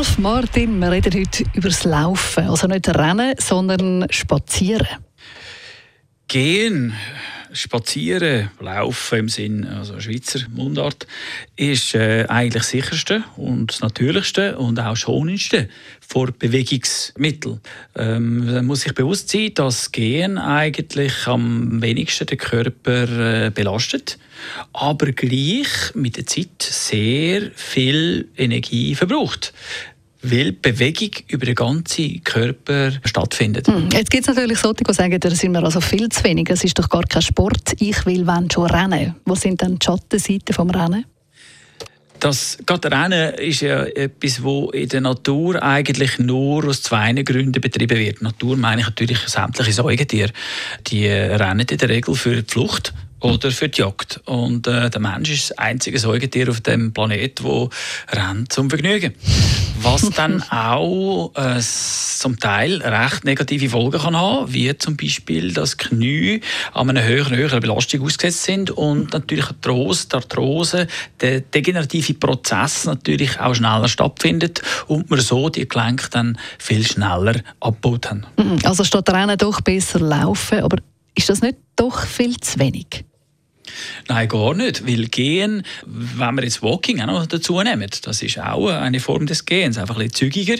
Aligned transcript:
Rolf 0.00 0.16
Martin, 0.16 0.78
wir 0.78 0.90
reden 0.92 1.12
heute 1.12 1.44
über 1.52 1.68
das 1.68 1.84
Laufen. 1.84 2.48
Also 2.48 2.66
nicht 2.66 2.88
Rennen, 2.88 3.34
sondern 3.38 4.06
Spazieren. 4.08 4.88
Gehen, 6.30 6.94
spazieren, 7.52 8.50
laufen 8.60 9.18
im 9.18 9.28
Sinn 9.28 9.66
also 9.66 9.98
Schweizer 9.98 10.38
Mundart 10.54 11.08
ist 11.56 11.96
äh, 11.96 12.24
eigentlich 12.28 12.62
das 12.62 12.70
sicherste 12.70 13.24
und 13.36 13.72
das 13.72 13.80
natürlichste 13.80 14.56
und 14.56 14.78
auch 14.78 14.94
schonendste 14.94 15.68
vor 16.06 16.30
Bewegungsmitteln. 16.30 17.60
Ähm, 17.96 18.46
man 18.46 18.64
muss 18.64 18.82
sich 18.82 18.94
bewusst 18.94 19.28
sein, 19.28 19.54
dass 19.54 19.90
Gehen 19.90 20.38
eigentlich 20.38 21.26
am 21.26 21.82
wenigsten 21.82 22.26
den 22.26 22.38
Körper 22.38 23.46
äh, 23.46 23.50
belastet, 23.50 24.16
aber 24.72 25.10
gleich 25.10 25.92
mit 25.94 26.16
der 26.16 26.26
Zeit 26.26 26.62
sehr 26.62 27.50
viel 27.56 28.28
Energie 28.36 28.94
verbraucht 28.94 29.52
weil 30.22 30.52
Bewegung 30.52 31.10
über 31.28 31.46
den 31.46 31.54
ganzen 31.54 32.22
Körper 32.24 32.92
stattfindet. 33.04 33.66
Hm. 33.66 33.88
Jetzt 33.92 34.10
gibt 34.10 34.28
es 34.28 34.34
natürlich 34.34 34.58
solche, 34.58 34.84
die 34.84 34.92
sagen, 34.92 35.18
da 35.18 35.30
sind 35.30 35.52
wir 35.52 35.62
also 35.62 35.80
viel 35.80 36.08
zu 36.08 36.24
wenig, 36.24 36.46
das 36.48 36.64
ist 36.64 36.78
doch 36.78 36.88
gar 36.88 37.04
kein 37.04 37.22
Sport, 37.22 37.74
ich 37.78 38.04
will 38.06 38.26
wenn 38.26 38.50
schon 38.50 38.66
rennen. 38.66 39.14
Wo 39.24 39.34
sind 39.34 39.62
dann 39.62 39.78
die 39.78 39.84
Schattenseiten 39.84 40.54
vom 40.54 40.70
Rennen? 40.70 41.04
Das 42.20 42.58
gerade 42.66 42.90
Rennen 42.90 43.34
ist 43.34 43.62
ja 43.62 43.84
etwas, 43.84 44.42
wo 44.42 44.70
in 44.70 44.90
der 44.90 45.00
Natur 45.00 45.62
eigentlich 45.62 46.18
nur 46.18 46.66
aus 46.66 46.82
zwei 46.82 47.14
Gründen 47.14 47.62
betrieben 47.62 47.98
wird. 47.98 48.20
Natur 48.20 48.58
meine 48.58 48.82
ich 48.82 48.86
natürlich 48.86 49.20
sämtliche 49.20 49.72
Säugetiere. 49.72 50.30
Die 50.88 51.06
rennen 51.06 51.66
in 51.68 51.78
der 51.78 51.88
Regel 51.88 52.14
für 52.14 52.42
die 52.42 52.52
Flucht 52.52 52.92
oder 53.20 53.50
für 53.50 53.68
die 53.68 53.80
Jagd. 53.80 54.20
Und 54.24 54.66
äh, 54.66 54.90
der 54.90 55.00
Mensch 55.00 55.30
ist 55.30 55.50
das 55.50 55.58
einzige 55.58 55.98
Säugetier 55.98 56.48
auf 56.50 56.60
dem 56.60 56.92
Planet, 56.92 57.42
wo 57.42 57.70
rennt 58.10 58.52
zum 58.52 58.70
Vergnügen. 58.70 59.14
Was 59.82 60.10
dann 60.16 60.42
auch 60.50 61.32
äh, 61.34 61.60
zum 61.60 62.38
Teil 62.38 62.82
recht 62.82 63.24
negative 63.24 63.70
Folgen 63.70 64.00
kann 64.00 64.16
haben, 64.16 64.52
wie 64.52 64.76
zum 64.76 64.96
Beispiel, 64.96 65.52
dass 65.52 65.76
Knie 65.76 66.40
an 66.72 66.90
einer 66.90 67.04
höheren, 67.04 67.36
höheren 67.36 67.60
Belastung 67.60 68.02
ausgesetzt 68.02 68.44
sind 68.44 68.70
und 68.70 69.12
natürlich 69.12 69.46
Arthrose, 69.46 70.08
die 70.08 70.16
Arthrose, 70.16 70.86
der 71.20 71.40
degenerative 71.40 72.14
Prozess 72.14 72.84
natürlich 72.84 73.40
auch 73.40 73.54
schneller 73.54 73.88
stattfindet 73.88 74.62
und 74.86 75.10
man 75.10 75.20
so 75.20 75.48
die 75.48 75.66
Gelenke 75.66 76.08
dann 76.10 76.38
viel 76.58 76.86
schneller 76.86 77.40
abgebaut 77.60 78.10
haben. 78.10 78.26
Mhm. 78.36 78.58
Also 78.64 78.84
statt 78.84 79.08
Rennen 79.10 79.38
doch 79.38 79.60
besser 79.60 80.00
laufen, 80.00 80.60
aber 80.60 80.78
ist 81.14 81.28
das 81.28 81.42
nicht 81.42 81.56
doch 81.76 82.06
viel 82.06 82.38
zu 82.38 82.58
wenig? 82.58 83.04
Nein, 84.08 84.28
gar 84.28 84.54
nicht. 84.54 84.86
Weil 84.86 85.06
Gehen, 85.06 85.62
wenn 85.86 86.34
wir 86.34 86.44
jetzt 86.44 86.62
Walking 86.62 87.00
auch 87.00 87.06
noch 87.06 87.26
dazu 87.26 87.60
nehmen, 87.62 87.88
das 88.02 88.22
ist 88.22 88.38
auch 88.38 88.68
eine 88.68 89.00
Form 89.00 89.26
des 89.26 89.44
Gehens, 89.44 89.78
einfach 89.78 89.96
ein 89.96 90.08
bisschen 90.08 90.30
zügiger. 90.32 90.56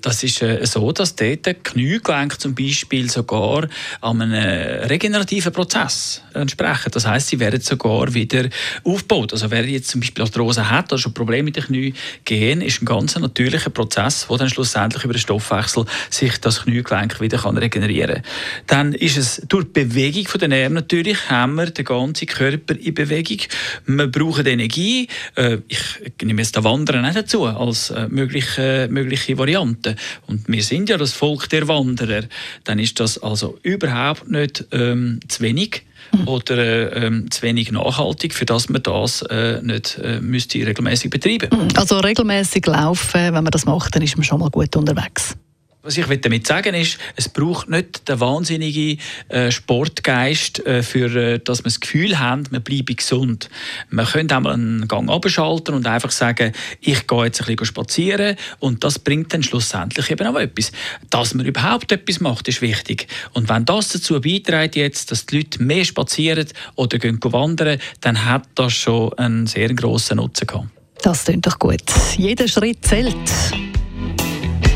Das 0.00 0.22
ist 0.22 0.42
äh, 0.42 0.64
so, 0.66 0.92
dass 0.92 1.16
dort 1.16 1.64
Kniegelenk 1.64 2.40
zum 2.40 2.54
Beispiel 2.54 3.10
sogar 3.10 3.68
an 4.00 4.22
einem 4.22 4.88
regenerativen 4.88 5.52
Prozess 5.52 6.22
entsprechen. 6.34 6.90
Das 6.92 7.06
heißt, 7.06 7.28
sie 7.28 7.40
werden 7.40 7.60
sogar 7.60 8.12
wieder 8.14 8.48
aufgebaut. 8.84 9.32
Also 9.32 9.50
wer 9.50 9.66
jetzt 9.66 9.88
zum 9.88 10.00
Beispiel 10.00 10.22
Arthrose 10.24 10.68
hat 10.70 10.92
oder 10.92 11.00
schon 11.00 11.14
Probleme 11.14 11.44
mit 11.44 11.56
den 11.56 11.64
Knie, 11.64 11.94
Gehen 12.24 12.60
ist 12.60 12.82
ein 12.82 12.86
ganz 12.86 13.16
natürlicher 13.16 13.70
Prozess, 13.70 14.26
wo 14.28 14.36
dann 14.36 14.48
schlussendlich 14.48 15.04
über 15.04 15.12
den 15.12 15.20
Stoffwechsel 15.20 15.84
sich 16.10 16.38
das 16.38 16.62
Kniegelenk 16.62 17.20
wieder 17.20 17.42
regenerieren 17.44 18.22
kann. 18.22 18.24
Dann 18.66 18.92
ist 18.94 19.16
es 19.16 19.42
durch 19.48 19.64
die 19.64 19.84
Bewegung 19.84 20.26
der 20.40 20.48
Nerven 20.48 20.74
natürlich, 20.74 21.30
haben 21.30 21.54
wir 21.54 21.66
den 21.66 21.84
ganzen 21.84 22.26
Körper 22.26 22.41
Körper 22.42 22.74
in 22.74 22.94
Bewegung. 22.94 23.38
Wir 23.86 24.06
brauchen 24.08 24.46
Energie. 24.46 25.06
Äh, 25.36 25.58
ich 25.68 25.80
nehme 26.22 26.42
jetzt 26.42 26.56
das 26.56 26.64
Wandern 26.64 27.04
auch 27.04 27.14
dazu 27.14 27.44
als 27.44 27.90
äh, 27.90 28.08
mögliche, 28.08 28.88
mögliche 28.90 29.38
Variante. 29.38 29.94
Und 30.26 30.48
wir 30.48 30.62
sind 30.62 30.88
ja 30.88 30.96
das 30.96 31.12
Volk 31.12 31.48
der 31.50 31.68
Wanderer. 31.68 32.24
Dann 32.64 32.80
ist 32.80 32.98
das 32.98 33.18
also 33.18 33.58
überhaupt 33.62 34.28
nicht 34.28 34.64
ähm, 34.72 35.20
zu 35.28 35.40
wenig 35.42 35.82
oder 36.26 36.58
äh, 36.58 37.06
ähm, 37.06 37.30
zu 37.30 37.42
wenig 37.42 37.70
nachhaltig, 37.70 38.34
für 38.34 38.44
das 38.44 38.68
man 38.68 38.82
das 38.82 39.22
äh, 39.22 39.62
nicht 39.62 39.98
äh, 39.98 40.20
müsste 40.20 40.66
regelmäßig 40.66 41.10
betreiben. 41.10 41.48
Also 41.76 41.98
regelmäßig 42.00 42.66
laufen, 42.66 43.34
wenn 43.34 43.44
man 43.44 43.52
das 43.52 43.66
macht, 43.66 43.94
dann 43.94 44.02
ist 44.02 44.16
man 44.16 44.24
schon 44.24 44.40
mal 44.40 44.50
gut 44.50 44.74
unterwegs. 44.76 45.36
Was 45.84 45.98
ich 45.98 46.06
damit 46.06 46.46
sagen 46.46 46.74
ist, 46.74 46.96
es 47.16 47.28
braucht 47.28 47.68
nicht 47.68 48.08
den 48.08 48.20
wahnsinnigen 48.20 49.00
äh, 49.28 49.50
Sportgeist, 49.50 50.64
äh, 50.64 50.84
für 50.84 51.12
äh, 51.16 51.38
dass 51.40 51.58
wir 51.60 51.64
das 51.64 51.80
Gefühl 51.80 52.20
haben, 52.20 52.44
wir 52.52 52.60
bleiben 52.60 52.94
gesund. 52.94 53.50
Man 53.90 54.06
könnte 54.06 54.36
einmal 54.36 54.52
einen 54.52 54.86
Gang 54.86 55.10
abschalten 55.10 55.74
und 55.74 55.84
einfach 55.88 56.12
sagen, 56.12 56.52
ich 56.80 57.08
gehe 57.08 57.24
jetzt 57.24 57.40
ein 57.40 57.46
bisschen 57.46 57.66
spazieren 57.66 58.36
und 58.60 58.84
das 58.84 59.00
bringt 59.00 59.34
dann 59.34 59.42
schlussendlich 59.42 60.08
eben 60.08 60.24
auch 60.24 60.38
etwas. 60.38 60.70
Dass 61.10 61.34
man 61.34 61.46
überhaupt 61.46 61.90
etwas 61.90 62.20
macht, 62.20 62.46
ist 62.46 62.62
wichtig. 62.62 63.08
Und 63.32 63.48
wenn 63.48 63.64
das 63.64 63.88
dazu 63.88 64.20
beiträgt 64.20 64.76
jetzt, 64.76 65.10
dass 65.10 65.26
die 65.26 65.38
Leute 65.38 65.60
mehr 65.60 65.84
spazieren 65.84 66.46
oder 66.76 66.98
gehen 66.98 67.18
wandern, 67.20 67.80
dann 68.00 68.24
hat 68.24 68.44
das 68.54 68.72
schon 68.72 69.12
einen 69.14 69.48
sehr 69.48 69.74
grossen 69.74 70.18
Nutzen 70.18 70.46
gehabt. 70.46 70.68
Das 71.02 71.24
klingt 71.24 71.44
doch 71.44 71.58
gut. 71.58 71.82
Jeder 72.16 72.46
Schritt 72.46 72.84
zählt. 72.84 73.16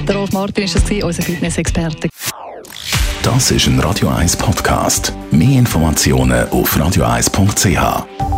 Der 0.06 0.14
Rolf 0.16 0.32
Martin 0.32 0.64
ist 0.64 0.76
das, 0.76 1.02
unser 1.02 1.22
Fitness-Experte. 1.22 2.08
Das 3.24 3.50
ist 3.50 3.66
ein 3.66 3.80
Radio 3.80 4.08
1 4.08 4.36
Podcast. 4.36 5.12
Mehr 5.32 5.58
Informationen 5.58 6.48
auf 6.50 6.76
radio1.ch. 6.76 8.35